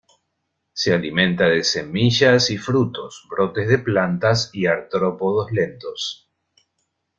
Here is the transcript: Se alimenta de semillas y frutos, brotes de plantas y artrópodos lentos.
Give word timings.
Se 0.73 0.93
alimenta 0.95 1.45
de 1.45 1.63
semillas 1.63 2.49
y 2.49 2.57
frutos, 2.57 3.27
brotes 3.29 3.67
de 3.69 3.77
plantas 3.77 4.49
y 4.51 4.65
artrópodos 4.65 5.51
lentos. 5.51 6.27